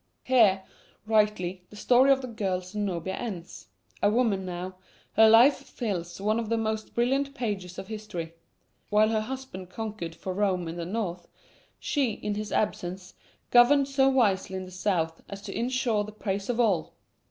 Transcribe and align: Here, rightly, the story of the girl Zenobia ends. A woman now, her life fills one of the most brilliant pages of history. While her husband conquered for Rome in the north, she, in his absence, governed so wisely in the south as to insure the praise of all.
Here, 0.23 0.63
rightly, 1.05 1.63
the 1.69 1.75
story 1.75 2.11
of 2.11 2.23
the 2.23 2.27
girl 2.27 2.61
Zenobia 2.61 3.13
ends. 3.13 3.67
A 4.01 4.09
woman 4.09 4.47
now, 4.47 4.77
her 5.13 5.29
life 5.29 5.57
fills 5.57 6.19
one 6.19 6.39
of 6.39 6.49
the 6.49 6.57
most 6.57 6.95
brilliant 6.95 7.35
pages 7.35 7.77
of 7.77 7.87
history. 7.87 8.33
While 8.89 9.09
her 9.09 9.21
husband 9.21 9.69
conquered 9.69 10.15
for 10.15 10.33
Rome 10.33 10.67
in 10.67 10.77
the 10.77 10.85
north, 10.87 11.27
she, 11.77 12.13
in 12.13 12.33
his 12.33 12.51
absence, 12.51 13.13
governed 13.51 13.87
so 13.87 14.09
wisely 14.09 14.55
in 14.57 14.65
the 14.65 14.71
south 14.71 15.21
as 15.29 15.39
to 15.43 15.55
insure 15.55 16.03
the 16.03 16.11
praise 16.11 16.49
of 16.49 16.59
all. 16.59 16.95